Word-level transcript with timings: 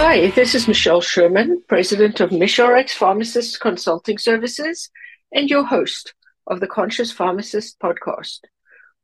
Hi, 0.00 0.30
this 0.30 0.54
is 0.54 0.68
Michelle 0.68 1.00
Sherman, 1.00 1.64
president 1.68 2.20
of 2.20 2.30
MishRx 2.30 2.90
Pharmacist 2.90 3.58
Consulting 3.58 4.16
Services 4.16 4.90
and 5.32 5.50
your 5.50 5.64
host 5.64 6.14
of 6.46 6.60
the 6.60 6.68
Conscious 6.68 7.10
Pharmacist 7.10 7.80
podcast. 7.80 8.38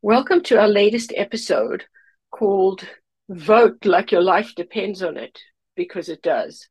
Welcome 0.03 0.41
to 0.45 0.61
our 0.61 0.69
latest 0.69 1.13
episode 1.17 1.87
called 2.31 2.89
Vote 3.29 3.85
Like 3.85 4.13
Your 4.13 4.23
Life 4.23 4.55
Depends 4.55 5.03
on 5.03 5.17
It, 5.17 5.37
because 5.75 6.09
it 6.09 6.23
does. 6.23 6.69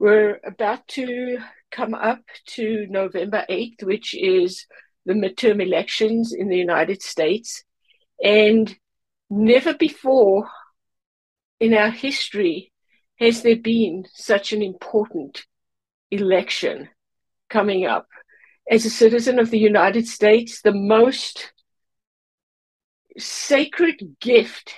We're 0.00 0.40
about 0.44 0.88
to 0.88 1.38
come 1.70 1.94
up 1.94 2.24
to 2.48 2.88
November 2.90 3.44
8th, 3.48 3.84
which 3.84 4.12
is 4.12 4.66
the 5.06 5.14
midterm 5.14 5.62
elections 5.62 6.34
in 6.36 6.48
the 6.48 6.58
United 6.58 7.00
States. 7.00 7.62
And 8.20 8.76
never 9.30 9.72
before 9.72 10.48
in 11.60 11.74
our 11.74 11.90
history 11.90 12.72
has 13.18 13.42
there 13.42 13.56
been 13.56 14.06
such 14.12 14.52
an 14.52 14.62
important 14.62 15.44
election 16.10 16.88
coming 17.48 17.86
up? 17.86 18.06
As 18.70 18.84
a 18.84 18.90
citizen 18.90 19.38
of 19.38 19.50
the 19.50 19.58
United 19.58 20.06
States, 20.06 20.60
the 20.60 20.74
most 20.74 21.52
sacred 23.18 24.16
gift 24.20 24.74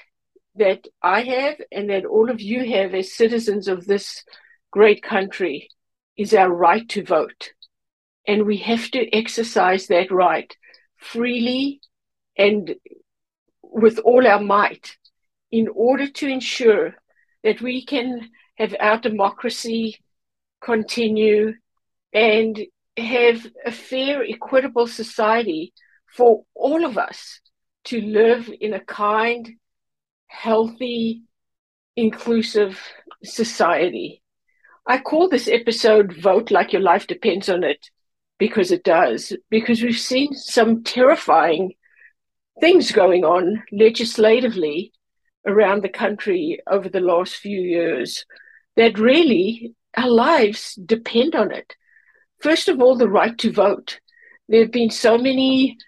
that 0.56 0.86
I 1.03 1.22
have 1.22 1.56
and 1.72 1.91
that 1.91 2.05
all 2.05 2.30
of 2.30 2.41
you 2.41 2.64
have 2.70 2.95
as 2.95 3.14
citizens 3.14 3.69
of 3.69 3.86
this 3.86 4.25
great 4.70 5.02
country 5.02 5.69
is 6.17 6.34
our 6.34 6.52
right 6.52 6.89
to 6.91 7.02
vote. 7.02 7.52
And 8.27 8.45
we 8.45 8.58
have 8.58 8.91
to 8.91 9.14
exercise 9.14 9.86
that 9.86 10.11
right 10.11 10.55
freely 10.97 11.80
and 12.36 12.75
with 13.62 13.98
all 13.98 14.27
our 14.27 14.41
might 14.41 14.97
in 15.50 15.69
order 15.69 16.08
to 16.08 16.28
ensure 16.28 16.95
that 17.44 17.61
we 17.61 17.84
can 17.84 18.31
have 18.56 18.75
our 18.81 18.98
democracy 18.98 19.97
continue 20.61 21.55
and 22.12 22.58
have 22.97 23.47
a 23.64 23.70
fair, 23.70 24.25
equitable 24.25 24.86
society 24.86 25.72
for 26.06 26.45
all 26.55 26.84
of 26.84 26.98
us 26.98 27.41
to 27.84 28.00
live 28.00 28.50
in 28.61 28.75
a 28.75 28.80
kind, 28.80 29.48
healthy, 30.27 31.22
inclusive 31.97 32.80
society. 33.25 34.23
I 34.86 34.98
call 34.98 35.28
this 35.28 35.48
episode 35.48 36.14
Vote 36.14 36.50
Like 36.50 36.73
Your 36.73 36.83
Life 36.83 37.06
Depends 37.06 37.48
on 37.48 37.62
It 37.62 37.91
because 38.39 38.73
it 38.73 38.84
does, 38.84 39.33
because 39.50 39.83
we've 39.83 39.98
seen 39.98 40.33
some 40.34 40.83
terrifying 40.83 41.75
things 42.61 42.91
going 42.92 43.25
on 43.25 43.62
legislatively 43.70 44.92
around 45.49 45.83
the 45.83 45.89
country 45.89 46.61
over 46.67 46.89
the 46.89 47.01
last 47.01 47.37
few 47.37 47.61
years 47.61 48.25
that 48.77 48.99
really 48.99 49.75
our 49.97 50.09
lives 50.09 50.75
depend 50.75 51.35
on 51.35 51.51
it. 51.51 51.75
First 52.41 52.69
of 52.69 52.81
all, 52.81 52.97
the 52.97 53.09
right 53.09 53.37
to 53.39 53.51
vote. 53.51 54.01
There 54.49 54.63
have 54.63 54.71
been 54.71 54.91
so 54.91 55.19
many 55.19 55.79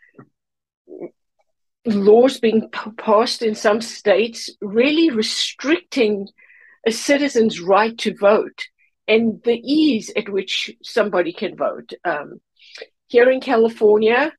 laws 1.87 2.41
being 2.41 2.69
passed 2.99 3.43
in 3.43 3.55
some 3.55 3.81
states 3.81 4.51
really 4.61 5.11
restricting 5.11 6.29
a 6.87 6.91
citizen's 6.91 7.61
right 7.61 7.97
to 7.99 8.15
vote 8.17 8.67
and 9.07 9.43
the 9.45 9.61
ease 9.65 10.11
at 10.17 10.29
which 10.29 10.73
somebody 10.83 11.33
can 11.33 11.57
vote. 11.57 11.93
Um, 12.05 12.41
here 13.09 13.31
in 13.31 13.41
California, 13.41 14.33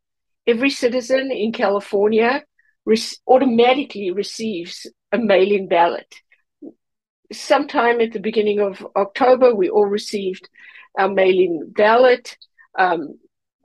every 0.48 0.70
citizen 0.70 1.32
in 1.32 1.52
California 1.52 2.44
re- 2.86 3.02
automatically 3.28 4.12
receives 4.12 4.88
a 5.12 5.18
mail 5.18 5.52
in 5.52 5.68
ballot. 5.68 6.16
Sometime 7.32 8.02
at 8.02 8.12
the 8.12 8.20
beginning 8.20 8.60
of 8.60 8.86
October, 8.96 9.56
we 9.56 9.70
all 9.70 9.86
received 9.86 10.50
our 10.98 11.10
mail 11.10 11.40
in 11.40 11.72
ballot, 11.72 12.38
um, 12.78 13.18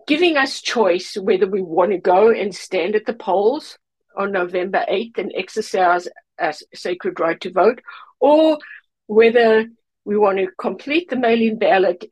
giving 0.06 0.36
us 0.36 0.60
choice 0.60 1.16
whether 1.16 1.46
we 1.46 1.62
want 1.62 1.90
to 1.90 1.98
go 1.98 2.30
and 2.30 2.54
stand 2.54 2.94
at 2.94 3.06
the 3.06 3.12
polls 3.12 3.78
on 4.16 4.32
November 4.32 4.84
8th 4.88 5.18
and 5.18 5.32
exercise 5.34 6.08
our 6.38 6.52
sacred 6.74 7.18
right 7.18 7.40
to 7.40 7.50
vote, 7.50 7.80
or 8.20 8.58
whether 9.06 9.66
we 10.04 10.16
want 10.16 10.38
to 10.38 10.48
complete 10.58 11.10
the 11.10 11.16
mail 11.16 11.40
in 11.40 11.58
ballot 11.58 12.04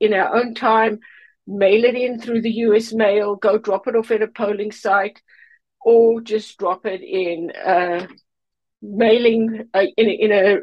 in 0.00 0.12
our 0.12 0.36
own 0.36 0.54
time, 0.54 1.00
mail 1.46 1.84
it 1.84 1.94
in 1.94 2.20
through 2.20 2.42
the 2.42 2.50
US 2.50 2.92
mail, 2.92 3.34
go 3.34 3.58
drop 3.58 3.86
it 3.86 3.96
off 3.96 4.10
at 4.10 4.22
a 4.22 4.28
polling 4.28 4.72
site, 4.72 5.22
or 5.80 6.20
just 6.20 6.58
drop 6.58 6.84
it 6.84 7.00
in 7.00 7.50
a 7.56 8.06
mailing 8.82 9.68
uh, 9.74 9.84
in, 9.96 10.08
in 10.08 10.32
a 10.32 10.58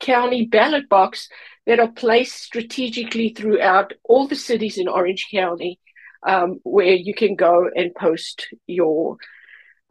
county 0.00 0.46
ballot 0.46 0.88
box 0.88 1.28
that 1.66 1.80
are 1.80 1.92
placed 1.92 2.42
strategically 2.42 3.30
throughout 3.30 3.92
all 4.04 4.26
the 4.26 4.36
cities 4.36 4.76
in 4.76 4.88
Orange 4.88 5.28
County, 5.30 5.78
um, 6.26 6.60
where 6.62 6.94
you 6.94 7.14
can 7.14 7.36
go 7.36 7.68
and 7.74 7.94
post 7.94 8.48
your 8.66 9.16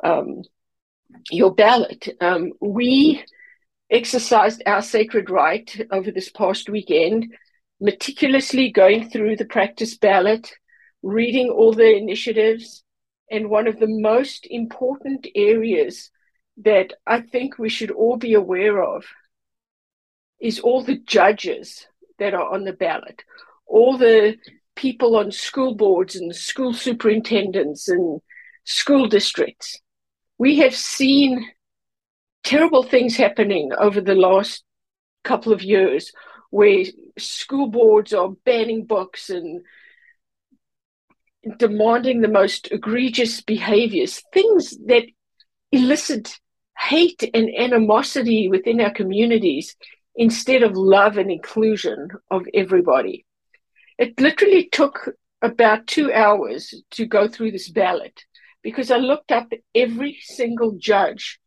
um, 0.03 0.41
your 1.31 1.53
ballot. 1.53 2.09
Um, 2.21 2.53
we 2.59 3.23
exercised 3.89 4.63
our 4.65 4.81
sacred 4.81 5.29
right 5.29 5.87
over 5.91 6.11
this 6.11 6.29
past 6.29 6.69
weekend 6.69 7.33
meticulously 7.83 8.71
going 8.71 9.09
through 9.09 9.35
the 9.35 9.45
practice 9.45 9.97
ballot, 9.97 10.53
reading 11.01 11.49
all 11.49 11.73
the 11.73 11.95
initiatives. 11.95 12.83
And 13.29 13.49
one 13.49 13.67
of 13.67 13.79
the 13.79 13.87
most 13.89 14.47
important 14.49 15.27
areas 15.35 16.09
that 16.57 16.93
I 17.05 17.21
think 17.21 17.57
we 17.57 17.69
should 17.69 17.91
all 17.91 18.17
be 18.17 18.33
aware 18.33 18.83
of 18.83 19.05
is 20.39 20.59
all 20.59 20.83
the 20.83 20.97
judges 20.97 21.87
that 22.19 22.33
are 22.33 22.53
on 22.53 22.63
the 22.63 22.73
ballot, 22.73 23.23
all 23.65 23.97
the 23.97 24.37
people 24.75 25.15
on 25.15 25.31
school 25.31 25.75
boards 25.75 26.15
and 26.15 26.35
school 26.35 26.73
superintendents 26.73 27.87
and 27.87 28.21
school 28.65 29.07
districts. 29.07 29.79
We 30.37 30.57
have 30.59 30.75
seen 30.75 31.49
terrible 32.43 32.83
things 32.83 33.15
happening 33.15 33.71
over 33.77 34.01
the 34.01 34.15
last 34.15 34.63
couple 35.23 35.53
of 35.53 35.63
years 35.63 36.11
where 36.49 36.83
school 37.17 37.67
boards 37.67 38.13
are 38.13 38.29
banning 38.45 38.85
books 38.85 39.29
and 39.29 39.61
demanding 41.57 42.21
the 42.21 42.27
most 42.27 42.71
egregious 42.71 43.41
behaviors, 43.41 44.21
things 44.33 44.77
that 44.85 45.05
elicit 45.71 46.39
hate 46.83 47.29
and 47.33 47.49
animosity 47.57 48.49
within 48.49 48.81
our 48.81 48.91
communities 48.91 49.75
instead 50.15 50.63
of 50.63 50.75
love 50.75 51.17
and 51.17 51.31
inclusion 51.31 52.09
of 52.29 52.45
everybody. 52.53 53.25
It 53.97 54.19
literally 54.19 54.69
took 54.69 55.09
about 55.41 55.87
two 55.87 56.11
hours 56.13 56.73
to 56.91 57.05
go 57.05 57.27
through 57.27 57.51
this 57.51 57.69
ballot 57.69 58.23
because 58.63 58.91
I 58.91 58.97
looked 58.97 59.31
up 59.31 59.51
every 59.75 60.17
single 60.21 60.73
judge 60.77 61.39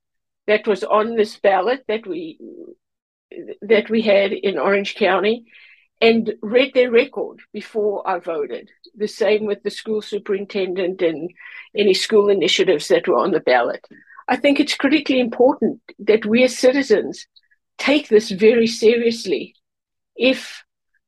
that 0.47 0.66
was 0.66 0.84
on 0.84 1.16
this 1.16 1.38
ballot 1.38 1.84
that 1.88 2.06
we 2.06 2.38
that 3.62 3.91
we 3.91 4.03
had 4.03 4.32
in 4.32 4.59
Orange 4.59 4.94
County 4.94 5.44
and 6.00 6.34
read 6.42 6.72
their 6.74 6.91
record 6.91 7.41
before 7.53 8.09
I 8.09 8.18
voted. 8.18 8.71
The 8.94 9.09
same 9.09 9.47
with 9.47 9.62
the 9.62 9.71
school 9.71 10.03
superintendent 10.03 11.03
and 11.03 11.30
any 11.74 11.94
school 11.94 12.28
initiatives 12.28 12.89
that 12.89 13.09
were 13.09 13.18
on 13.18 13.32
the 13.32 13.41
ballot. 13.41 13.84
I 14.28 14.37
think 14.37 14.59
it's 14.59 14.75
critically 14.75 15.21
important 15.21 15.81
that 16.01 16.27
we 16.27 16.43
as 16.43 16.59
citizens 16.59 17.27
take 17.78 18.09
this 18.09 18.31
very 18.31 18.67
seriously 18.67 19.55
if 20.17 20.65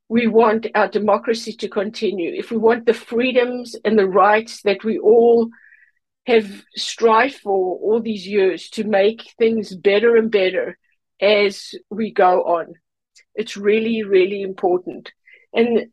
we 0.09 0.26
want 0.26 0.67
our 0.75 0.88
democracy 0.88 1.53
to 1.53 1.69
continue, 1.69 2.32
if 2.35 2.50
we 2.50 2.56
want 2.56 2.87
the 2.87 2.94
freedoms 2.94 3.76
and 3.85 3.99
the 3.99 4.06
rights 4.06 4.62
that 4.62 4.85
we 4.85 4.99
all 4.99 5.50
have 6.26 6.62
strived 6.76 7.37
for 7.37 7.79
all 7.79 8.00
these 8.00 8.26
years 8.26 8.69
to 8.70 8.85
make 8.85 9.35
things 9.38 9.75
better 9.75 10.17
and 10.17 10.31
better 10.31 10.79
as 11.20 11.75
we 11.91 12.12
go 12.12 12.43
on. 12.43 12.75
It's 13.35 13.56
really, 13.56 14.03
really 14.03 14.43
important. 14.43 15.12
And 15.55 15.87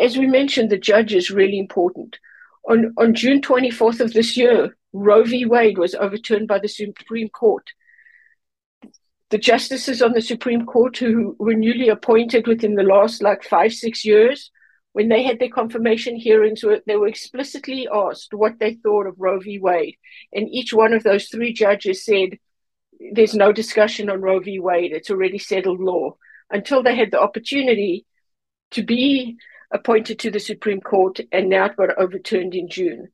as 0.00 0.16
we 0.16 0.26
mentioned, 0.26 0.70
the 0.70 0.78
judge 0.78 1.14
is 1.14 1.30
really 1.30 1.58
important. 1.58 2.18
On, 2.68 2.94
on 2.96 3.14
June 3.14 3.40
24th 3.40 4.00
of 4.00 4.12
this 4.12 4.36
year, 4.36 4.76
Roe 4.92 5.24
v. 5.24 5.46
Wade 5.46 5.78
was 5.78 5.94
overturned 5.94 6.48
by 6.48 6.58
the 6.58 6.68
Supreme 6.68 7.28
Court. 7.28 7.70
the 9.30 9.38
justices 9.38 10.02
on 10.02 10.12
the 10.12 10.20
Supreme 10.20 10.66
Court 10.66 10.98
who 10.98 11.34
were 11.38 11.54
newly 11.54 11.88
appointed 11.88 12.46
within 12.46 12.74
the 12.74 12.82
last 12.82 13.22
like 13.22 13.42
five, 13.42 13.72
six 13.72 14.04
years, 14.04 14.50
when 14.92 15.08
they 15.08 15.22
had 15.22 15.38
their 15.38 15.48
confirmation 15.48 16.16
hearings, 16.16 16.62
they 16.86 16.96
were 16.96 17.08
explicitly 17.08 17.88
asked 17.90 18.34
what 18.34 18.58
they 18.58 18.74
thought 18.74 19.06
of 19.06 19.14
Roe 19.18 19.40
v. 19.40 19.58
Wade. 19.58 19.96
And 20.34 20.50
each 20.50 20.74
one 20.74 20.92
of 20.92 21.02
those 21.02 21.28
three 21.28 21.54
judges 21.54 22.04
said, 22.04 22.38
There's 23.14 23.34
no 23.34 23.52
discussion 23.52 24.10
on 24.10 24.20
Roe 24.20 24.40
v. 24.40 24.60
Wade, 24.60 24.92
it's 24.92 25.10
already 25.10 25.38
settled 25.38 25.80
law, 25.80 26.16
until 26.50 26.82
they 26.82 26.94
had 26.94 27.10
the 27.10 27.20
opportunity 27.20 28.04
to 28.72 28.82
be 28.82 29.38
appointed 29.70 30.18
to 30.18 30.30
the 30.30 30.40
Supreme 30.40 30.82
Court, 30.82 31.20
and 31.32 31.48
now 31.48 31.64
it 31.64 31.76
got 31.76 31.98
overturned 31.98 32.54
in 32.54 32.68
June 32.68 33.08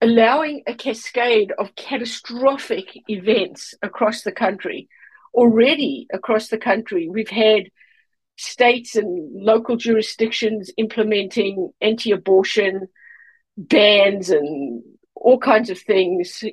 allowing 0.00 0.62
a 0.66 0.74
cascade 0.74 1.52
of 1.58 1.74
catastrophic 1.74 3.02
events 3.08 3.74
across 3.82 4.22
the 4.22 4.32
country. 4.32 4.88
Already 5.32 6.06
across 6.12 6.48
the 6.48 6.58
country, 6.58 7.08
we've 7.08 7.30
had 7.30 7.64
states 8.36 8.96
and 8.96 9.30
local 9.32 9.76
jurisdictions 9.76 10.70
implementing 10.76 11.70
anti 11.80 12.10
abortion 12.12 12.88
bans 13.56 14.30
and 14.30 14.82
all 15.14 15.38
kinds 15.38 15.70
of 15.70 15.78
things. 15.78 16.44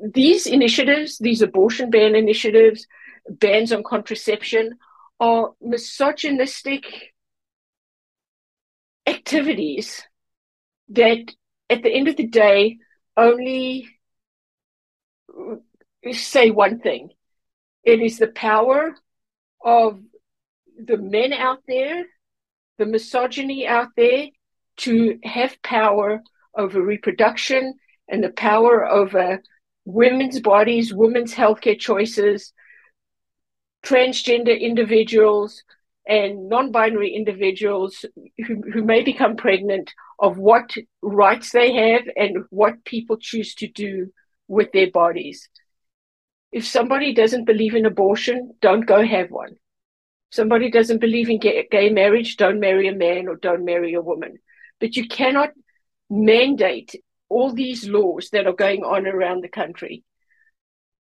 These 0.00 0.46
initiatives, 0.46 1.18
these 1.18 1.42
abortion 1.42 1.90
ban 1.90 2.14
initiatives, 2.14 2.86
bans 3.28 3.72
on 3.72 3.82
contraception, 3.82 4.78
are 5.18 5.52
misogynistic 5.60 7.12
activities 9.06 10.02
that 10.90 11.32
at 11.68 11.82
the 11.82 11.90
end 11.90 12.08
of 12.08 12.16
the 12.16 12.26
day, 12.26 12.78
only 13.16 13.88
say 16.12 16.50
one 16.50 16.78
thing. 16.80 17.10
It 17.84 18.00
is 18.00 18.18
the 18.18 18.28
power 18.28 18.94
of 19.64 20.00
the 20.78 20.96
men 20.96 21.32
out 21.32 21.62
there, 21.66 22.04
the 22.78 22.86
misogyny 22.86 23.66
out 23.66 23.88
there 23.96 24.28
to 24.78 25.18
have 25.24 25.62
power 25.62 26.22
over 26.56 26.80
reproduction 26.80 27.74
and 28.08 28.22
the 28.22 28.30
power 28.30 28.86
over 28.86 29.42
women's 29.84 30.40
bodies, 30.40 30.92
women's 30.92 31.34
healthcare 31.34 31.78
choices, 31.78 32.52
transgender 33.84 34.58
individuals, 34.58 35.62
and 36.06 36.48
non 36.48 36.70
binary 36.70 37.14
individuals 37.14 38.04
who, 38.46 38.62
who 38.72 38.84
may 38.84 39.02
become 39.02 39.36
pregnant 39.36 39.92
of 40.18 40.38
what 40.38 40.74
rights 41.02 41.52
they 41.52 41.72
have 41.74 42.02
and 42.16 42.44
what 42.50 42.84
people 42.84 43.16
choose 43.16 43.54
to 43.56 43.68
do 43.68 44.12
with 44.48 44.72
their 44.72 44.90
bodies. 44.90 45.48
If 46.52 46.66
somebody 46.66 47.12
doesn't 47.12 47.44
believe 47.44 47.74
in 47.74 47.86
abortion, 47.86 48.54
don't 48.60 48.86
go 48.86 49.04
have 49.04 49.30
one. 49.30 49.56
Somebody 50.30 50.70
doesn't 50.70 51.00
believe 51.00 51.28
in 51.28 51.38
gay, 51.38 51.66
gay 51.70 51.90
marriage, 51.90 52.36
don't 52.36 52.60
marry 52.60 52.88
a 52.88 52.94
man 52.94 53.28
or 53.28 53.36
don't 53.36 53.64
marry 53.64 53.94
a 53.94 54.02
woman. 54.02 54.38
But 54.80 54.96
you 54.96 55.06
cannot 55.08 55.50
mandate 56.08 56.94
all 57.28 57.52
these 57.52 57.88
laws 57.88 58.30
that 58.30 58.46
are 58.46 58.52
going 58.52 58.84
on 58.84 59.06
around 59.06 59.42
the 59.42 59.48
country. 59.48 60.04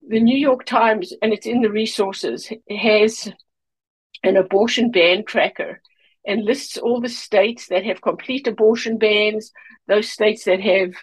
The 0.08 0.20
New 0.20 0.38
York 0.38 0.66
Times, 0.66 1.14
and 1.22 1.34
it's 1.34 1.46
in 1.46 1.62
the 1.62 1.72
resources, 1.72 2.52
has 2.70 3.32
an 4.24 4.38
abortion 4.38 4.92
ban 4.92 5.24
tracker 5.26 5.82
and 6.26 6.44
lists 6.44 6.78
all 6.78 7.02
the 7.02 7.10
states 7.10 7.68
that 7.68 7.86
have 7.86 8.02
complete 8.02 8.48
abortion 8.48 8.98
bans, 8.98 9.52
those 9.88 10.10
states 10.10 10.46
that 10.46 10.62
have 10.62 10.94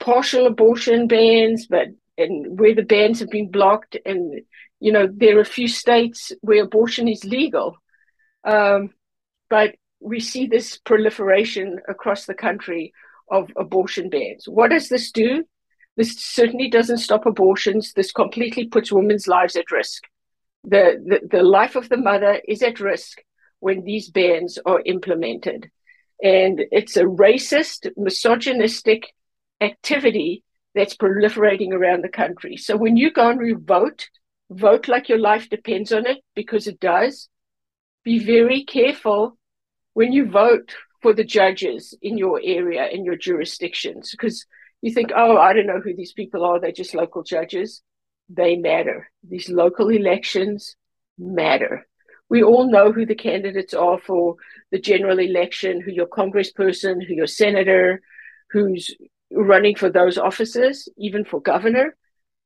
partial 0.00 0.46
abortion 0.46 1.06
bans, 1.06 1.66
but 1.66 1.88
and 2.16 2.58
where 2.58 2.74
the 2.74 2.82
bans 2.82 3.20
have 3.20 3.30
been 3.30 3.50
blocked, 3.50 3.96
and 4.04 4.40
you 4.80 4.92
know 4.92 5.08
there 5.12 5.36
are 5.36 5.42
a 5.42 5.44
few 5.44 5.68
states 5.68 6.32
where 6.40 6.64
abortion 6.64 7.08
is 7.08 7.24
legal, 7.24 7.76
um, 8.44 8.90
but 9.50 9.74
we 10.00 10.20
see 10.20 10.46
this 10.46 10.78
proliferation 10.78 11.80
across 11.88 12.26
the 12.26 12.34
country 12.34 12.92
of 13.30 13.50
abortion 13.56 14.10
bans. 14.10 14.46
What 14.46 14.70
does 14.70 14.88
this 14.88 15.10
do? 15.10 15.44
This 15.96 16.16
certainly 16.18 16.68
doesn't 16.68 16.98
stop 16.98 17.24
abortions. 17.24 17.92
This 17.92 18.12
completely 18.12 18.66
puts 18.66 18.92
women's 18.92 19.26
lives 19.28 19.56
at 19.56 19.70
risk 19.70 20.02
the, 20.64 21.20
the, 21.30 21.38
the 21.38 21.42
life 21.42 21.76
of 21.76 21.88
the 21.88 21.96
mother 21.96 22.40
is 22.48 22.62
at 22.62 22.80
risk 22.80 23.20
when 23.64 23.82
these 23.82 24.10
bans 24.10 24.58
are 24.66 24.82
implemented. 24.84 25.70
And 26.22 26.60
it's 26.70 26.98
a 26.98 27.04
racist, 27.04 27.90
misogynistic 27.96 29.14
activity 29.58 30.44
that's 30.74 30.94
proliferating 30.94 31.72
around 31.72 32.04
the 32.04 32.10
country. 32.22 32.58
So 32.58 32.76
when 32.76 32.98
you 32.98 33.10
go 33.10 33.30
and 33.30 33.66
vote, 33.66 34.10
vote 34.50 34.86
like 34.86 35.08
your 35.08 35.18
life 35.18 35.48
depends 35.48 35.92
on 35.92 36.04
it 36.06 36.18
because 36.34 36.66
it 36.66 36.78
does. 36.78 37.30
Be 38.04 38.18
very 38.18 38.64
careful 38.64 39.38
when 39.94 40.12
you 40.12 40.30
vote 40.30 40.76
for 41.00 41.14
the 41.14 41.24
judges 41.24 41.96
in 42.02 42.18
your 42.18 42.38
area, 42.44 42.86
in 42.88 43.02
your 43.02 43.16
jurisdictions, 43.16 44.10
because 44.10 44.44
you 44.82 44.92
think, 44.92 45.10
oh, 45.16 45.38
I 45.38 45.54
don't 45.54 45.66
know 45.66 45.80
who 45.80 45.96
these 45.96 46.12
people 46.12 46.44
are. 46.44 46.60
They're 46.60 46.82
just 46.82 46.94
local 46.94 47.22
judges 47.22 47.80
they 48.28 48.56
matter. 48.56 49.10
These 49.26 49.48
local 49.48 49.88
elections 49.88 50.76
matter. 51.18 51.86
We 52.34 52.42
all 52.42 52.68
know 52.68 52.90
who 52.90 53.06
the 53.06 53.14
candidates 53.14 53.74
are 53.74 53.96
for 53.96 54.34
the 54.72 54.80
general 54.80 55.20
election, 55.20 55.80
who 55.80 55.92
your 55.92 56.08
congressperson, 56.08 57.06
who 57.06 57.14
your 57.14 57.28
senator, 57.28 58.02
who's 58.50 58.90
running 59.30 59.76
for 59.76 59.88
those 59.88 60.18
offices, 60.18 60.88
even 60.96 61.24
for 61.24 61.40
governor. 61.40 61.96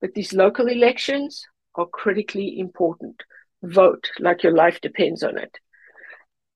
But 0.02 0.12
these 0.12 0.34
local 0.34 0.66
elections 0.68 1.42
are 1.74 1.86
critically 1.86 2.58
important. 2.58 3.22
Vote 3.62 4.10
like 4.20 4.42
your 4.42 4.52
life 4.52 4.78
depends 4.82 5.22
on 5.22 5.38
it. 5.38 5.56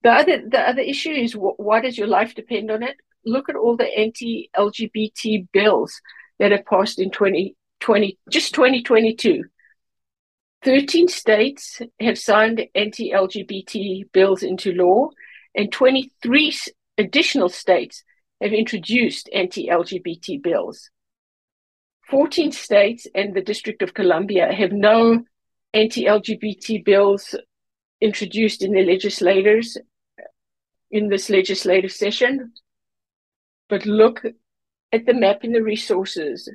The 0.03 0.11
other, 0.11 0.43
the 0.47 0.61
other 0.61 0.83
issue 0.83 1.13
is 1.13 1.33
why 1.33 1.81
does 1.81 1.97
your 1.97 2.09
life 2.09 2.35
depend 2.35 2.71
on 2.71 2.83
it? 2.83 2.97
Look 3.25 3.49
at 3.49 3.57
all 3.57 3.79
the 3.79 3.99
anti 3.99 4.51
LGBT 4.55 5.49
bills 5.55 6.03
that 6.39 6.53
have 6.53 6.67
passed 6.67 6.99
in 6.99 7.11
20, 7.11 7.57
20, 7.81 8.19
just 8.29 8.55
2022, 8.55 9.45
13 10.65 11.09
states 11.09 11.83
have 12.01 12.19
signed 12.19 12.67
anti 12.75 13.11
LGBT 13.11 14.13
bills 14.13 14.43
into 14.43 14.73
law, 14.73 15.09
and 15.55 15.73
23 15.73 16.57
additional 16.99 17.49
states 17.49 18.05
have 18.41 18.53
introduced 18.53 19.29
anti 19.33 19.69
LGBT 19.69 20.43
bills. 20.43 20.91
14 22.09 22.53
states 22.53 23.07
and 23.15 23.35
the 23.35 23.41
District 23.41 23.83
of 23.83 23.95
Columbia 23.95 24.53
have 24.53 24.73
no 24.73 25.25
anti 25.75 26.05
LGBT 26.05 26.85
bills 26.85 27.35
introduced 28.01 28.63
in 28.63 28.73
their 28.73 28.85
legislators 28.85 29.77
in 30.91 31.09
this 31.09 31.31
legislative 31.31 31.93
session. 31.93 32.53
But 33.69 33.87
look 33.87 34.23
at 34.93 35.07
the 35.07 35.15
map 35.15 35.43
in 35.43 35.53
the 35.53 35.63
resources 35.63 36.49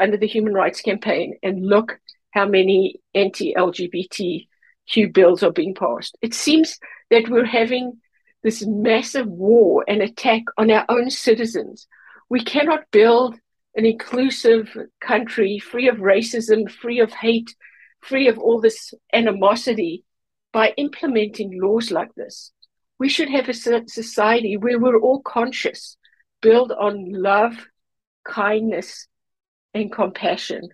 under 0.00 0.16
the 0.16 0.26
Human 0.26 0.54
Rights 0.54 0.80
Campaign 0.80 1.36
and 1.42 1.66
look 1.66 2.00
how 2.32 2.46
many 2.46 3.00
anti 3.14 3.54
LGBTQ 3.54 5.12
bills 5.12 5.42
are 5.42 5.52
being 5.52 5.74
passed. 5.74 6.16
It 6.20 6.34
seems 6.34 6.78
that 7.10 7.28
we're 7.28 7.44
having 7.44 8.00
this 8.42 8.64
massive 8.66 9.26
war 9.26 9.84
and 9.86 10.02
attack 10.02 10.42
on 10.58 10.70
our 10.70 10.84
own 10.88 11.10
citizens. 11.10 11.86
We 12.28 12.42
cannot 12.42 12.90
build 12.90 13.36
an 13.74 13.86
inclusive 13.86 14.76
country 15.00 15.58
free 15.58 15.88
of 15.88 15.96
racism, 15.96 16.70
free 16.70 17.00
of 17.00 17.12
hate, 17.12 17.54
free 18.00 18.28
of 18.28 18.38
all 18.38 18.60
this 18.60 18.92
animosity 19.12 20.04
by 20.52 20.74
implementing 20.76 21.60
laws 21.60 21.90
like 21.90 22.14
this. 22.14 22.52
We 22.98 23.08
should 23.08 23.30
have 23.30 23.48
a 23.48 23.54
society 23.54 24.56
where 24.56 24.78
we're 24.78 25.00
all 25.00 25.22
conscious, 25.22 25.96
build 26.40 26.72
on 26.72 27.12
love, 27.12 27.66
kindness, 28.24 29.08
and 29.74 29.90
compassion. 29.90 30.68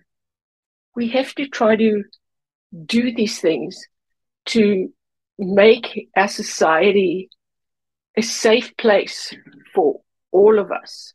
We 0.99 1.07
have 1.11 1.33
to 1.35 1.47
try 1.47 1.77
to 1.77 2.03
do 2.85 3.15
these 3.15 3.39
things 3.39 3.87
to 4.47 4.89
make 5.37 6.09
our 6.17 6.27
society 6.27 7.29
a 8.17 8.21
safe 8.21 8.75
place 8.75 9.33
for 9.73 10.01
all 10.33 10.59
of 10.59 10.73
us. 10.73 11.13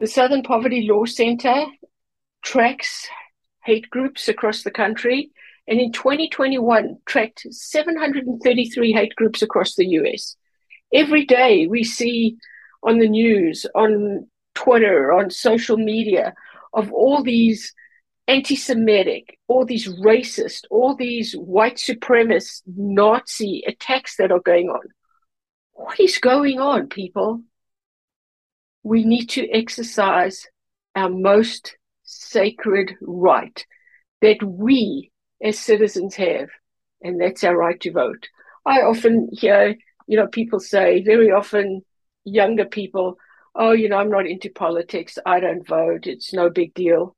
The 0.00 0.08
Southern 0.08 0.42
Poverty 0.42 0.88
Law 0.90 1.04
Center 1.04 1.66
tracks 2.42 3.06
hate 3.62 3.88
groups 3.90 4.26
across 4.26 4.64
the 4.64 4.72
country 4.72 5.30
and 5.68 5.78
in 5.78 5.92
2021 5.92 6.96
tracked 7.06 7.46
733 7.48 8.92
hate 8.92 9.14
groups 9.14 9.40
across 9.40 9.76
the 9.76 9.86
US. 10.00 10.34
Every 10.92 11.24
day 11.24 11.68
we 11.68 11.84
see 11.84 12.38
on 12.82 12.98
the 12.98 13.08
news, 13.08 13.66
on 13.72 14.26
Twitter, 14.56 15.12
on 15.12 15.30
social 15.30 15.76
media, 15.76 16.34
of 16.72 16.92
all 16.92 17.22
these 17.22 17.72
anti 18.26 18.56
Semitic, 18.56 19.38
all 19.48 19.64
these 19.64 19.88
racist, 19.88 20.64
all 20.70 20.96
these 20.96 21.34
white 21.34 21.76
supremacist 21.76 22.62
Nazi 22.66 23.62
attacks 23.66 24.16
that 24.16 24.32
are 24.32 24.40
going 24.40 24.68
on. 24.68 24.80
What 25.72 26.00
is 26.00 26.18
going 26.18 26.60
on, 26.60 26.88
people? 26.88 27.42
We 28.82 29.04
need 29.04 29.26
to 29.30 29.48
exercise 29.50 30.46
our 30.94 31.10
most 31.10 31.76
sacred 32.04 32.94
right 33.00 33.64
that 34.20 34.42
we 34.42 35.10
as 35.42 35.58
citizens 35.58 36.14
have, 36.14 36.48
and 37.02 37.20
that's 37.20 37.44
our 37.44 37.56
right 37.56 37.80
to 37.80 37.92
vote. 37.92 38.28
I 38.64 38.82
often 38.82 39.28
hear, 39.32 39.74
you 40.06 40.16
know, 40.16 40.26
people 40.26 40.60
say 40.60 41.02
very 41.02 41.30
often, 41.30 41.82
younger 42.24 42.64
people, 42.64 43.18
oh, 43.54 43.72
you 43.72 43.88
know, 43.88 43.98
I'm 43.98 44.10
not 44.10 44.26
into 44.26 44.50
politics. 44.50 45.18
I 45.26 45.40
don't 45.40 45.66
vote. 45.66 46.06
It's 46.06 46.32
no 46.32 46.48
big 46.48 46.72
deal. 46.74 47.14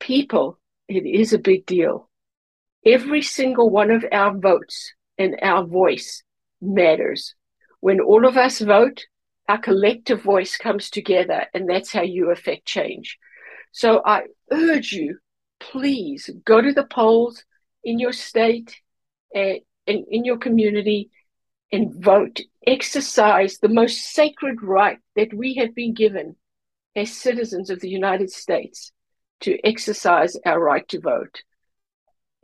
People, 0.00 0.58
it 0.88 1.06
is 1.06 1.32
a 1.32 1.38
big 1.38 1.66
deal. 1.66 2.08
Every 2.84 3.22
single 3.22 3.70
one 3.70 3.90
of 3.90 4.04
our 4.10 4.36
votes 4.36 4.92
and 5.18 5.38
our 5.42 5.64
voice 5.64 6.22
matters. 6.60 7.34
When 7.80 8.00
all 8.00 8.26
of 8.26 8.36
us 8.36 8.60
vote, 8.60 9.04
our 9.48 9.58
collective 9.58 10.22
voice 10.22 10.56
comes 10.56 10.90
together, 10.90 11.46
and 11.52 11.68
that's 11.68 11.92
how 11.92 12.02
you 12.02 12.30
affect 12.30 12.66
change. 12.66 13.18
So 13.72 14.02
I 14.04 14.22
urge 14.50 14.92
you, 14.92 15.18
please 15.58 16.30
go 16.44 16.60
to 16.60 16.72
the 16.72 16.84
polls 16.84 17.44
in 17.84 17.98
your 17.98 18.12
state 18.12 18.80
and 19.34 19.60
in, 19.86 20.06
in 20.10 20.24
your 20.24 20.38
community 20.38 21.10
and 21.70 21.94
vote. 21.94 22.40
Exercise 22.66 23.58
the 23.58 23.68
most 23.68 24.12
sacred 24.12 24.62
right 24.62 24.98
that 25.16 25.34
we 25.34 25.54
have 25.54 25.74
been 25.74 25.94
given 25.94 26.36
as 26.96 27.12
citizens 27.12 27.70
of 27.70 27.80
the 27.80 27.88
United 27.88 28.30
States 28.30 28.92
to 29.40 29.58
exercise 29.64 30.36
our 30.44 30.60
right 30.60 30.86
to 30.88 31.00
vote. 31.00 31.42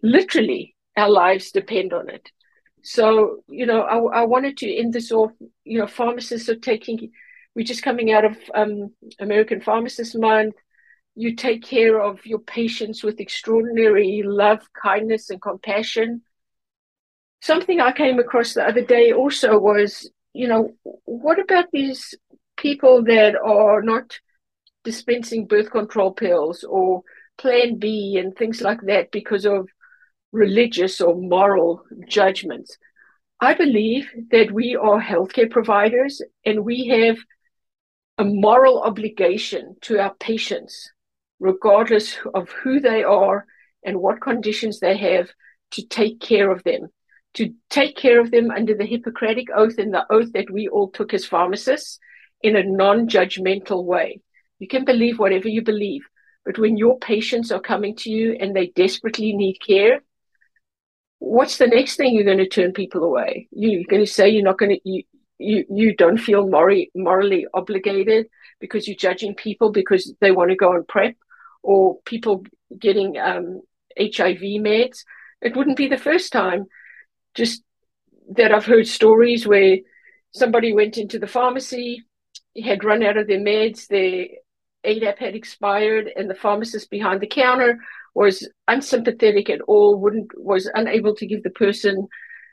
Literally, 0.03 0.75
our 0.97 1.11
lives 1.11 1.51
depend 1.51 1.93
on 1.93 2.09
it. 2.09 2.31
So, 2.83 3.43
you 3.49 3.67
know, 3.67 3.81
I, 3.81 4.21
I 4.21 4.25
wanted 4.25 4.57
to 4.59 4.75
end 4.75 4.93
this 4.93 5.11
off. 5.11 5.33
You 5.65 5.81
know, 5.81 5.87
pharmacists 5.87 6.49
are 6.49 6.57
taking, 6.57 7.11
we're 7.55 7.65
just 7.65 7.83
coming 7.83 8.13
out 8.13 8.25
of 8.25 8.37
um, 8.55 8.93
American 9.19 9.61
Pharmacist 9.61 10.17
Month. 10.17 10.55
You 11.15 11.35
take 11.35 11.63
care 11.63 12.01
of 12.01 12.25
your 12.27 12.39
patients 12.39 13.03
with 13.03 13.21
extraordinary 13.21 14.23
love, 14.25 14.61
kindness, 14.81 15.31
and 15.31 15.41
compassion. 15.41 16.23
Something 17.43 17.81
I 17.81 17.93
came 17.93 18.19
across 18.19 18.55
the 18.55 18.67
other 18.67 18.85
day 18.85 19.13
also 19.13 19.59
was, 19.59 20.11
you 20.33 20.47
know, 20.47 20.75
what 21.05 21.39
about 21.39 21.67
these 21.73 22.15
people 22.57 23.05
that 23.05 23.35
are 23.37 23.83
not 23.83 24.19
dispensing 24.87 25.47
birth 25.47 25.71
control 25.71 26.13
pills 26.13 26.65
or 26.65 27.03
Plan 27.39 27.79
B 27.79 28.17
and 28.19 28.35
things 28.35 28.63
like 28.63 28.81
that 28.83 29.11
because 29.11 29.45
of 29.45 29.69
religious 30.33 31.01
or 31.01 31.15
moral 31.17 31.83
judgments. 32.09 32.79
I 33.41 33.53
believe 33.55 34.09
that 34.31 34.53
we 34.53 34.77
are 34.77 35.01
healthcare 35.03 35.51
providers 35.51 36.23
and 36.47 36.65
we 36.65 36.87
have 36.87 37.19
a 38.17 38.25
moral 38.25 38.81
obligation 38.81 39.75
to 39.83 39.99
our 39.99 40.15
patients, 40.15 40.91
regardless 41.41 42.17
of 42.33 42.49
who 42.63 42.81
they 42.81 43.03
are 43.03 43.45
and 43.85 44.01
what 44.01 44.23
conditions 44.23 44.79
they 44.79 44.97
have, 44.97 45.29
to 45.73 45.87
take 45.87 46.21
care 46.21 46.51
of 46.51 46.63
them, 46.63 46.87
to 47.35 47.53
take 47.69 47.97
care 47.97 48.21
of 48.21 48.31
them 48.31 48.51
under 48.53 48.75
the 48.75 48.87
Hippocratic 48.87 49.49
Oath 49.55 49.79
and 49.79 49.93
the 49.93 50.07
oath 50.11 50.33
that 50.33 50.51
we 50.51 50.69
all 50.69 50.91
took 50.91 51.13
as 51.13 51.27
pharmacists 51.27 51.99
in 52.43 52.57
a 52.57 52.63
non 52.63 53.09
judgmental 53.09 53.85
way. 53.85 54.21
You 54.59 54.69
can 54.69 54.85
believe 54.85 55.19
whatever 55.19 55.49
you 55.49 55.63
believe, 55.63 56.03
but 56.45 56.59
when 56.59 56.77
your 56.77 56.99
patients 56.99 57.51
are 57.51 57.61
coming 57.61 57.97
to 57.97 58.11
you 58.11 58.37
and 58.41 58.55
they 58.55 58.69
desperately 58.69 59.33
need 59.33 59.59
care, 59.59 60.01
what's 61.19 61.59
the 61.59 61.67
next 61.67 61.97
thing 61.97 62.15
you're 62.15 62.25
going 62.25 62.39
to 62.39 62.49
turn 62.49 62.73
people 62.73 63.05
away? 63.05 63.49
You're 63.51 63.85
going 63.89 64.05
to 64.05 64.11
say 64.11 64.29
you're 64.29 64.45
not 64.45 64.59
going 64.59 64.73
to, 64.77 64.89
you, 64.89 65.03
you, 65.39 65.65
you 65.69 65.95
don't 65.95 66.19
feel 66.19 66.49
morally, 66.49 66.91
morally 66.95 67.47
obligated 67.53 68.29
because 68.61 68.87
you're 68.87 68.97
judging 68.97 69.35
people 69.35 69.71
because 69.71 70.15
they 70.21 70.31
want 70.31 70.51
to 70.51 70.57
go 70.57 70.73
on 70.73 70.85
PrEP 70.85 71.17
or 71.63 71.99
people 72.05 72.45
getting 72.79 73.19
um, 73.19 73.61
HIV 73.99 74.41
meds. 74.63 75.05
It 75.43 75.57
wouldn't 75.57 75.77
be 75.77 75.89
the 75.89 75.99
first 75.99 76.33
time 76.33 76.67
just 77.35 77.63
that 78.31 78.53
I've 78.53 78.65
heard 78.65 78.87
stories 78.87 79.47
where 79.47 79.79
somebody 80.33 80.73
went 80.73 80.97
into 80.97 81.19
the 81.19 81.27
pharmacy, 81.27 82.05
had 82.63 82.85
run 82.85 83.03
out 83.03 83.17
of 83.17 83.27
their 83.27 83.41
meds, 83.41 83.89
their 83.89 84.27
ADAP 84.87 85.19
had 85.19 85.35
expired, 85.35 86.11
and 86.17 86.31
the 86.31 86.35
pharmacist 86.35 86.91
behind 86.91 87.21
the 87.21 87.27
counter 87.27 87.79
was 88.15 88.49
unsympathetic 88.69 89.51
at 89.51 89.61
all, 89.63 89.99
wouldn't 89.99 90.31
was 90.37 90.71
unable 90.75 91.15
to 91.17 91.27
give 91.27 91.43
the 91.43 91.51
person 91.51 92.09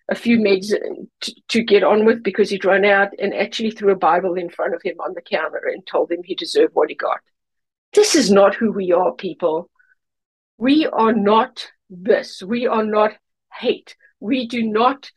a 0.10 0.16
few 0.16 0.38
meds 0.38 0.74
to, 1.22 1.34
to, 1.48 1.64
get 1.64 1.84
on 1.84 2.06
with 2.06 2.22
because 2.24 2.50
he'd 2.50 2.66
run 2.66 2.84
out 2.84 3.10
and 3.20 3.34
actually 3.34 3.72
threw 3.72 3.94
a 3.94 3.96
Bible 3.96 4.34
in 4.34 4.50
front 4.50 4.76
of 4.76 4.82
him 4.82 4.96
on 5.00 5.14
the 5.14 5.22
counter 5.22 5.62
and 5.74 5.88
told 5.88 6.12
him 6.12 6.20
he 6.24 6.36
deserved 6.36 6.76
what 6.76 6.90
he 6.90 6.96
got. 6.96 7.20
This 7.94 8.14
is 8.14 8.30
not 8.30 8.56
who 8.56 8.74
we 8.74 8.92
are, 8.92 9.14
people. 9.14 9.70
We 10.58 10.88
are 10.88 11.14
not 11.14 11.72
this. 11.90 12.44
We 12.44 12.68
are 12.68 12.86
not 12.86 13.14
hate. 13.54 13.96
We 14.20 14.48
do 14.48 14.64
not 14.64 15.10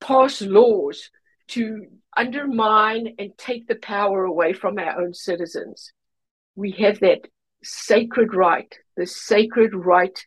pass 0.00 0.40
laws 0.40 1.10
to 1.48 1.86
undermine 2.16 3.14
and 3.18 3.36
take 3.36 3.66
the 3.66 3.74
power 3.74 4.24
away 4.24 4.52
from 4.52 4.78
our 4.78 5.00
own 5.00 5.12
citizens. 5.12 5.92
We 6.56 6.72
have 6.72 7.00
that 7.00 7.28
sacred 7.62 8.34
right, 8.34 8.72
the 8.96 9.06
sacred 9.06 9.74
right 9.74 10.18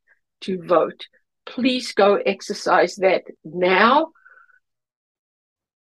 to 0.42 0.62
vote. 0.64 1.08
Please 1.46 1.94
go 1.94 2.16
exercise 2.16 2.96
that 2.98 3.24
now 3.44 4.10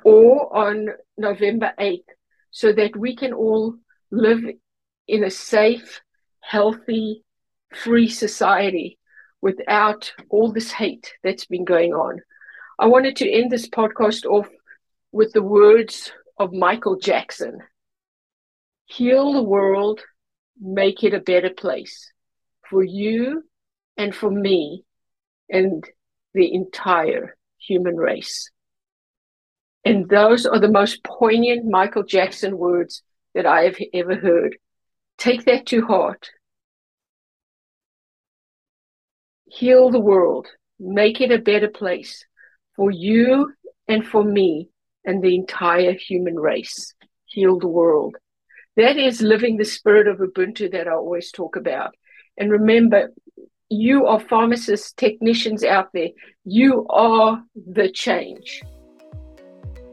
or 0.04 0.57
on 0.57 0.88
November 1.16 1.73
8th 1.78 2.04
so 2.50 2.73
that 2.73 2.97
we 2.97 3.16
can 3.16 3.33
all 3.33 3.75
live 4.11 4.40
in 5.07 5.25
a 5.25 5.30
safe, 5.30 6.00
healthy, 6.40 7.25
free 7.75 8.09
society 8.09 8.99
without 9.40 10.12
all 10.28 10.52
this 10.52 10.73
hate 10.73 11.12
that's 11.23 11.47
been 11.47 11.64
going 11.64 11.92
on. 11.92 12.21
I 12.78 12.87
wanted 12.87 13.16
to 13.16 13.30
end 13.30 13.50
this 13.50 13.68
podcast 13.68 14.25
off 14.25 14.49
with 15.12 15.33
the 15.33 15.42
words 15.42 16.12
of 16.38 16.52
Michael 16.52 16.97
Jackson 16.97 17.59
Heal 18.87 19.35
the 19.35 19.42
world 19.42 20.00
make 20.60 21.04
it 21.04 21.14
a 21.14 21.20
better 21.20 21.50
place 21.50 22.12
for 22.68 22.82
you 22.82 23.42
and 23.96 24.14
for 24.14 24.30
me 24.30 24.84
and 25.48 25.84
the 26.34 26.52
entire 26.52 27.36
human 27.58 27.96
race. 27.96 28.50
And 29.84 30.08
those 30.08 30.44
are 30.46 30.60
the 30.60 30.70
most 30.70 31.02
poignant 31.04 31.64
Michael 31.64 32.02
Jackson 32.02 32.58
words 32.58 33.02
that 33.34 33.46
I 33.46 33.62
have 33.62 33.76
ever 33.94 34.16
heard. 34.16 34.56
Take 35.16 35.44
that 35.46 35.66
to 35.66 35.86
heart. 35.86 36.30
Heal 39.46 39.90
the 39.90 40.00
world, 40.00 40.46
make 40.78 41.20
it 41.20 41.32
a 41.32 41.38
better 41.38 41.68
place 41.68 42.24
for 42.76 42.90
you 42.90 43.52
and 43.88 44.06
for 44.06 44.22
me 44.22 44.68
and 45.04 45.22
the 45.22 45.34
entire 45.34 45.94
human 45.94 46.36
race. 46.36 46.94
Heal 47.24 47.58
the 47.58 47.66
world. 47.66 48.16
That 48.78 48.97
is 48.97 49.20
living 49.20 49.56
the 49.56 49.64
spirit 49.64 50.06
of 50.06 50.18
Ubuntu 50.18 50.70
that 50.70 50.87
I 50.87 50.92
always 50.92 51.32
talk 51.32 51.56
about. 51.56 51.97
And 52.37 52.49
remember, 52.52 53.12
you 53.68 54.06
are 54.06 54.20
pharmacists, 54.20 54.92
technicians 54.92 55.64
out 55.64 55.88
there. 55.92 56.11
You 56.44 56.87
are 56.88 57.42
the 57.56 57.90
change. 57.90 58.62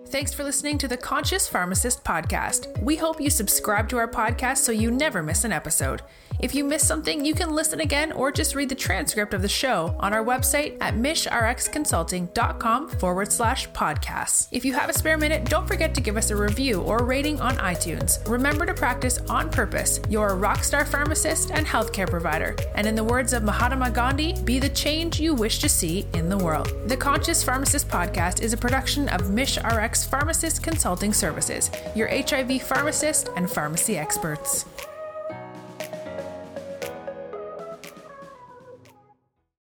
Thanks 0.09 0.33
for 0.33 0.43
listening 0.43 0.77
to 0.77 0.87
the 0.87 0.97
Conscious 0.97 1.47
Pharmacist 1.47 2.03
podcast. 2.03 2.79
We 2.81 2.95
hope 2.95 3.19
you 3.19 3.29
subscribe 3.31 3.89
to 3.89 3.97
our 3.97 4.07
podcast 4.07 4.57
so 4.57 4.71
you 4.71 4.91
never 4.91 5.23
miss 5.23 5.43
an 5.43 5.51
episode. 5.51 6.03
If 6.39 6.53
you 6.53 6.63
miss 6.63 6.85
something, 6.85 7.25
you 7.25 7.33
can 7.33 7.55
listen 7.55 7.79
again 7.79 8.11
or 8.11 8.31
just 8.31 8.55
read 8.55 8.69
the 8.69 8.75
transcript 8.75 9.33
of 9.33 9.41
the 9.41 9.47
show 9.47 9.95
on 9.99 10.13
our 10.13 10.23
website 10.23 10.77
at 10.81 10.95
mishrxconsulting.com 10.95 12.89
forward 12.89 13.31
slash 13.31 13.69
podcasts. 13.69 14.47
If 14.51 14.65
you 14.65 14.73
have 14.73 14.89
a 14.89 14.93
spare 14.93 15.17
minute, 15.17 15.45
don't 15.45 15.65
forget 15.67 15.95
to 15.95 16.01
give 16.01 16.17
us 16.17 16.29
a 16.29 16.35
review 16.35 16.81
or 16.81 17.05
rating 17.05 17.39
on 17.39 17.55
iTunes. 17.57 18.27
Remember 18.29 18.65
to 18.65 18.73
practice 18.73 19.17
on 19.29 19.49
purpose. 19.49 20.01
You're 20.09 20.29
a 20.29 20.37
rockstar 20.37 20.85
pharmacist 20.85 21.51
and 21.51 21.65
healthcare 21.65 22.09
provider. 22.09 22.55
And 22.75 22.85
in 22.85 22.95
the 22.95 23.03
words 23.03 23.31
of 23.33 23.43
Mahatma 23.43 23.91
Gandhi, 23.91 24.33
be 24.43 24.59
the 24.59 24.69
change 24.69 25.19
you 25.19 25.33
wish 25.33 25.59
to 25.59 25.69
see 25.69 26.05
in 26.13 26.27
the 26.29 26.37
world. 26.37 26.71
The 26.87 26.97
Conscious 26.97 27.43
Pharmacist 27.43 27.87
podcast 27.87 28.41
is 28.41 28.51
a 28.53 28.57
production 28.57 29.07
of 29.09 29.21
MishRx 29.23 30.04
Pharmacist 30.05 30.63
Consulting 30.63 31.13
Services, 31.13 31.71
your 31.95 32.07
HIV 32.07 32.61
pharmacist 32.61 33.29
and 33.35 33.49
pharmacy 33.49 33.97
experts. 33.97 34.65